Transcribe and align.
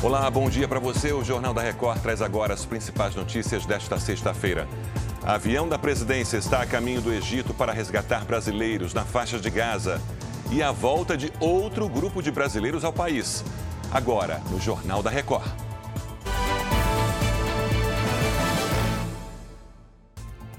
Olá, 0.00 0.30
bom 0.30 0.48
dia 0.48 0.68
para 0.68 0.78
você. 0.78 1.12
O 1.12 1.24
Jornal 1.24 1.52
da 1.52 1.60
Record 1.60 2.00
traz 2.00 2.22
agora 2.22 2.54
as 2.54 2.64
principais 2.64 3.16
notícias 3.16 3.66
desta 3.66 3.98
sexta-feira. 3.98 4.68
Avião 5.24 5.68
da 5.68 5.76
presidência 5.76 6.36
está 6.36 6.62
a 6.62 6.66
caminho 6.66 7.00
do 7.00 7.12
Egito 7.12 7.52
para 7.52 7.72
resgatar 7.72 8.24
brasileiros 8.24 8.94
na 8.94 9.04
faixa 9.04 9.40
de 9.40 9.50
Gaza. 9.50 10.00
E 10.52 10.62
a 10.62 10.70
volta 10.70 11.16
de 11.16 11.32
outro 11.40 11.88
grupo 11.88 12.22
de 12.22 12.30
brasileiros 12.30 12.84
ao 12.84 12.92
país. 12.92 13.44
Agora, 13.90 14.40
no 14.52 14.60
Jornal 14.60 15.02
da 15.02 15.10
Record. 15.10 15.50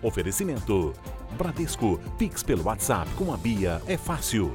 Oferecimento: 0.04 0.94
Bradesco, 1.38 1.98
Pix 2.18 2.44
pelo 2.44 2.66
WhatsApp 2.66 3.10
com 3.14 3.34
a 3.34 3.38
Bia 3.38 3.82
é 3.88 3.96
fácil. 3.96 4.54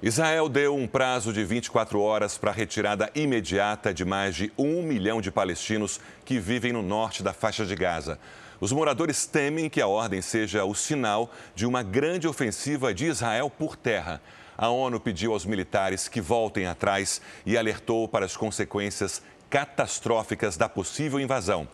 Israel 0.00 0.48
deu 0.48 0.76
um 0.76 0.86
prazo 0.86 1.32
de 1.32 1.44
24 1.44 2.00
horas 2.00 2.38
para 2.38 2.52
a 2.52 2.54
retirada 2.54 3.10
imediata 3.16 3.92
de 3.92 4.04
mais 4.04 4.36
de 4.36 4.52
um 4.56 4.80
milhão 4.80 5.20
de 5.20 5.28
palestinos 5.28 6.00
que 6.24 6.38
vivem 6.38 6.72
no 6.72 6.82
norte 6.82 7.20
da 7.20 7.32
faixa 7.32 7.66
de 7.66 7.74
Gaza. 7.74 8.16
Os 8.60 8.70
moradores 8.70 9.26
temem 9.26 9.68
que 9.68 9.80
a 9.80 9.88
ordem 9.88 10.22
seja 10.22 10.64
o 10.64 10.72
sinal 10.72 11.32
de 11.52 11.66
uma 11.66 11.82
grande 11.82 12.28
ofensiva 12.28 12.94
de 12.94 13.06
Israel 13.06 13.50
por 13.50 13.74
terra. 13.74 14.22
A 14.56 14.68
ONU 14.68 15.00
pediu 15.00 15.32
aos 15.32 15.44
militares 15.44 16.06
que 16.06 16.20
voltem 16.20 16.66
atrás 16.66 17.20
e 17.44 17.58
alertou 17.58 18.06
para 18.06 18.24
as 18.24 18.36
consequências 18.36 19.20
catastróficas 19.50 20.56
da 20.56 20.68
possível 20.68 21.18
invasão. 21.18 21.66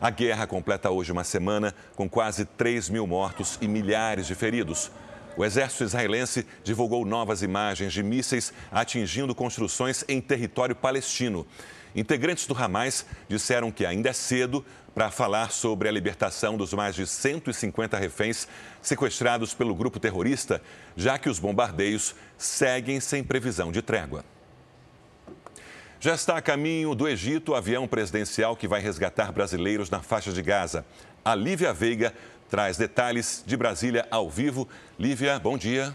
A 0.00 0.10
guerra 0.10 0.44
completa 0.44 0.90
hoje 0.90 1.12
uma 1.12 1.22
semana 1.22 1.72
com 1.94 2.08
quase 2.08 2.44
3 2.44 2.88
mil 2.88 3.06
mortos 3.06 3.58
e 3.60 3.68
milhares 3.68 4.26
de 4.26 4.34
feridos. 4.34 4.90
O 5.36 5.44
exército 5.44 5.84
israelense 5.84 6.46
divulgou 6.62 7.04
novas 7.04 7.42
imagens 7.42 7.92
de 7.92 8.02
mísseis 8.02 8.52
atingindo 8.70 9.34
construções 9.34 10.04
em 10.08 10.20
território 10.20 10.74
palestino. 10.74 11.46
Integrantes 11.94 12.46
do 12.46 12.56
Hamas 12.56 13.04
disseram 13.28 13.70
que 13.70 13.84
ainda 13.84 14.10
é 14.10 14.12
cedo 14.12 14.64
para 14.94 15.10
falar 15.10 15.50
sobre 15.50 15.88
a 15.88 15.92
libertação 15.92 16.56
dos 16.56 16.72
mais 16.72 16.94
de 16.94 17.06
150 17.06 17.96
reféns 17.96 18.46
sequestrados 18.82 19.54
pelo 19.54 19.74
grupo 19.74 19.98
terrorista, 19.98 20.60
já 20.96 21.18
que 21.18 21.28
os 21.28 21.38
bombardeios 21.38 22.14
seguem 22.36 23.00
sem 23.00 23.22
previsão 23.22 23.72
de 23.72 23.82
trégua. 23.82 24.24
Já 26.00 26.14
está 26.14 26.36
a 26.36 26.42
caminho 26.42 26.94
do 26.94 27.06
Egito 27.06 27.52
o 27.52 27.54
avião 27.54 27.86
presidencial 27.86 28.56
que 28.56 28.66
vai 28.66 28.80
resgatar 28.80 29.30
brasileiros 29.32 29.90
na 29.90 30.00
faixa 30.00 30.32
de 30.32 30.42
Gaza. 30.42 30.84
A 31.22 31.34
Lívia 31.34 31.74
Veiga 31.74 32.14
traz 32.50 32.76
detalhes 32.76 33.44
de 33.46 33.56
Brasília 33.56 34.06
ao 34.10 34.28
vivo. 34.28 34.68
Lívia, 34.98 35.38
bom 35.38 35.56
dia. 35.56 35.94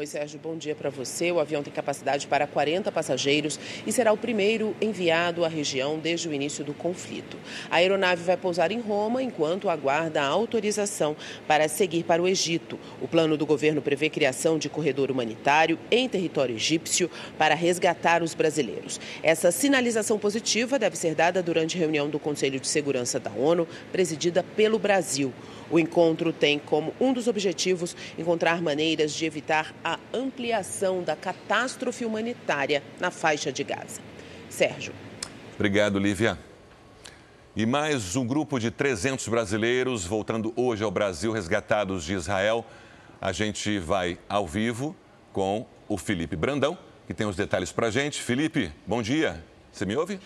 Oi, 0.00 0.06
Sérgio, 0.06 0.40
bom 0.42 0.56
dia 0.56 0.74
para 0.74 0.88
você. 0.88 1.30
O 1.30 1.38
avião 1.38 1.62
tem 1.62 1.70
capacidade 1.70 2.26
para 2.26 2.46
40 2.46 2.90
passageiros 2.90 3.60
e 3.86 3.92
será 3.92 4.10
o 4.10 4.16
primeiro 4.16 4.74
enviado 4.80 5.44
à 5.44 5.48
região 5.48 5.98
desde 5.98 6.26
o 6.26 6.32
início 6.32 6.64
do 6.64 6.72
conflito. 6.72 7.36
A 7.70 7.76
aeronave 7.76 8.24
vai 8.24 8.34
pousar 8.34 8.72
em 8.72 8.80
Roma 8.80 9.22
enquanto 9.22 9.68
aguarda 9.68 10.22
a 10.22 10.26
autorização 10.26 11.14
para 11.46 11.68
seguir 11.68 12.04
para 12.04 12.22
o 12.22 12.26
Egito. 12.26 12.78
O 13.02 13.06
plano 13.06 13.36
do 13.36 13.44
governo 13.44 13.82
prevê 13.82 14.08
criação 14.08 14.58
de 14.58 14.70
corredor 14.70 15.10
humanitário 15.10 15.78
em 15.90 16.08
território 16.08 16.56
egípcio 16.56 17.10
para 17.36 17.54
resgatar 17.54 18.22
os 18.22 18.32
brasileiros. 18.32 18.98
Essa 19.22 19.52
sinalização 19.52 20.18
positiva 20.18 20.78
deve 20.78 20.96
ser 20.96 21.14
dada 21.14 21.42
durante 21.42 21.76
reunião 21.76 22.08
do 22.08 22.18
Conselho 22.18 22.58
de 22.58 22.68
Segurança 22.68 23.20
da 23.20 23.32
ONU, 23.32 23.68
presidida 23.92 24.42
pelo 24.56 24.78
Brasil. 24.78 25.30
O 25.70 25.78
encontro 25.78 26.32
tem 26.32 26.58
como 26.58 26.92
um 27.00 27.12
dos 27.12 27.28
objetivos 27.28 27.94
encontrar 28.18 28.60
maneiras 28.60 29.12
de 29.12 29.24
evitar 29.24 29.72
a 29.84 29.89
ampliação 30.12 31.02
da 31.02 31.16
catástrofe 31.16 32.04
humanitária 32.04 32.82
na 32.98 33.10
faixa 33.10 33.50
de 33.50 33.64
Gaza. 33.64 34.00
Sérgio. 34.48 34.92
Obrigado, 35.54 35.98
Lívia. 35.98 36.38
E 37.56 37.66
mais 37.66 38.14
um 38.14 38.26
grupo 38.26 38.58
de 38.58 38.70
300 38.70 39.26
brasileiros 39.28 40.04
voltando 40.06 40.52
hoje 40.54 40.84
ao 40.84 40.90
Brasil, 40.90 41.32
resgatados 41.32 42.04
de 42.04 42.14
Israel. 42.14 42.64
A 43.20 43.32
gente 43.32 43.78
vai 43.78 44.18
ao 44.28 44.46
vivo 44.46 44.94
com 45.32 45.66
o 45.88 45.98
Felipe 45.98 46.36
Brandão, 46.36 46.78
que 47.06 47.12
tem 47.12 47.26
os 47.26 47.36
detalhes 47.36 47.72
para 47.72 47.88
a 47.88 47.90
gente. 47.90 48.22
Felipe, 48.22 48.72
bom 48.86 49.02
dia. 49.02 49.44
Você 49.72 49.84
me 49.84 49.96
ouve? 49.96 50.20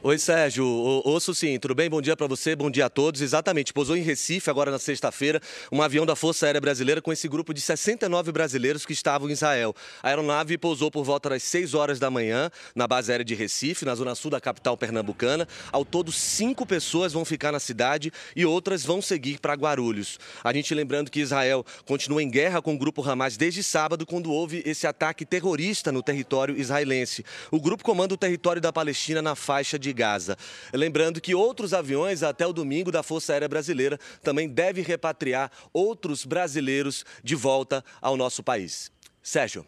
Oi, 0.00 0.16
Sérgio. 0.16 0.64
Ouço 0.64 1.34
sim, 1.34 1.58
tudo 1.58 1.74
bem? 1.74 1.90
Bom 1.90 2.00
dia 2.00 2.16
para 2.16 2.28
você, 2.28 2.54
bom 2.54 2.70
dia 2.70 2.86
a 2.86 2.88
todos. 2.88 3.20
Exatamente, 3.20 3.72
pousou 3.72 3.96
em 3.96 4.00
Recife 4.00 4.48
agora 4.48 4.70
na 4.70 4.78
sexta-feira 4.78 5.42
um 5.72 5.82
avião 5.82 6.06
da 6.06 6.14
Força 6.14 6.46
Aérea 6.46 6.60
Brasileira 6.60 7.02
com 7.02 7.12
esse 7.12 7.26
grupo 7.26 7.52
de 7.52 7.60
69 7.60 8.30
brasileiros 8.30 8.86
que 8.86 8.92
estavam 8.92 9.28
em 9.28 9.32
Israel. 9.32 9.74
A 10.00 10.06
aeronave 10.06 10.56
pousou 10.56 10.88
por 10.88 11.02
volta 11.02 11.30
das 11.30 11.42
6 11.42 11.74
horas 11.74 11.98
da 11.98 12.12
manhã 12.12 12.48
na 12.76 12.86
base 12.86 13.10
aérea 13.10 13.24
de 13.24 13.34
Recife, 13.34 13.84
na 13.84 13.92
zona 13.96 14.14
sul 14.14 14.30
da 14.30 14.40
capital 14.40 14.76
pernambucana. 14.76 15.48
Ao 15.72 15.84
todo, 15.84 16.12
cinco 16.12 16.64
pessoas 16.64 17.12
vão 17.12 17.24
ficar 17.24 17.50
na 17.50 17.58
cidade 17.58 18.12
e 18.36 18.46
outras 18.46 18.84
vão 18.84 19.02
seguir 19.02 19.40
para 19.40 19.54
Guarulhos. 19.54 20.20
A 20.44 20.52
gente 20.52 20.72
lembrando 20.76 21.10
que 21.10 21.18
Israel 21.18 21.66
continua 21.84 22.22
em 22.22 22.30
guerra 22.30 22.62
com 22.62 22.72
o 22.72 22.78
grupo 22.78 23.02
Hamas 23.02 23.36
desde 23.36 23.64
sábado, 23.64 24.06
quando 24.06 24.30
houve 24.30 24.62
esse 24.64 24.86
ataque 24.86 25.26
terrorista 25.26 25.90
no 25.90 26.04
território 26.04 26.56
israelense. 26.56 27.24
O 27.50 27.60
grupo 27.60 27.82
comanda 27.82 28.14
o 28.14 28.16
território 28.16 28.62
da 28.62 28.72
Palestina 28.72 29.20
na 29.20 29.34
faixa 29.34 29.76
de 29.76 29.87
de 29.88 29.92
Gaza. 29.94 30.36
Lembrando 30.72 31.20
que 31.20 31.34
outros 31.34 31.72
aviões, 31.72 32.22
até 32.22 32.46
o 32.46 32.52
domingo, 32.52 32.92
da 32.92 33.02
Força 33.02 33.32
Aérea 33.32 33.48
Brasileira 33.48 33.98
também 34.22 34.48
devem 34.48 34.84
repatriar 34.84 35.50
outros 35.72 36.24
brasileiros 36.24 37.04
de 37.24 37.34
volta 37.34 37.84
ao 38.00 38.16
nosso 38.16 38.42
país. 38.42 38.92
Sérgio. 39.22 39.64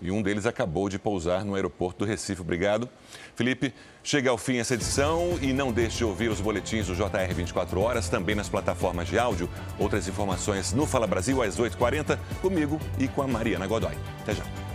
E 0.00 0.10
um 0.10 0.20
deles 0.20 0.44
acabou 0.44 0.90
de 0.90 0.98
pousar 0.98 1.42
no 1.42 1.54
aeroporto 1.54 2.00
do 2.00 2.04
Recife. 2.04 2.42
Obrigado. 2.42 2.86
Felipe, 3.34 3.72
chega 4.04 4.28
ao 4.28 4.36
fim 4.36 4.58
essa 4.58 4.74
edição 4.74 5.38
e 5.40 5.54
não 5.54 5.72
deixe 5.72 5.98
de 5.98 6.04
ouvir 6.04 6.30
os 6.30 6.38
boletins 6.38 6.86
do 6.86 6.94
JR 6.94 7.34
24 7.34 7.80
horas, 7.80 8.10
também 8.10 8.34
nas 8.34 8.48
plataformas 8.48 9.08
de 9.08 9.18
áudio. 9.18 9.48
Outras 9.78 10.06
informações 10.06 10.74
no 10.74 10.86
Fala 10.86 11.06
Brasil 11.06 11.42
às 11.42 11.58
8h40, 11.58 12.18
comigo 12.42 12.78
e 12.98 13.08
com 13.08 13.22
a 13.22 13.26
Mariana 13.26 13.66
Godoy. 13.66 13.96
Até 14.20 14.34
já. 14.34 14.65